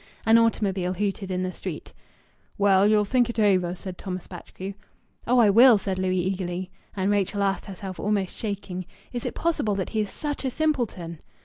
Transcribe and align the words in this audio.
An 0.25 0.39
automobile 0.39 0.93
hooted 0.93 1.29
in 1.29 1.43
the 1.43 1.51
street. 1.51 1.93
"Well, 2.57 2.87
ye'll 2.87 3.05
think 3.05 3.29
it 3.29 3.37
over," 3.37 3.75
said 3.75 3.99
Thomas 3.99 4.25
Batchgrew. 4.27 4.73
"Oh 5.27 5.37
I 5.37 5.51
will!" 5.51 5.77
said 5.77 5.99
Louis 5.99 6.17
eagerly. 6.25 6.71
And 6.95 7.11
Rachel 7.11 7.43
asked 7.43 7.65
herself, 7.67 7.99
almost 7.99 8.35
shaking 8.35 8.87
"Is 9.13 9.27
it 9.27 9.35
possible 9.35 9.75
that 9.75 9.89
he 9.89 10.01
is 10.01 10.09
such 10.09 10.43
a 10.43 10.49
simpleton?" 10.49 11.19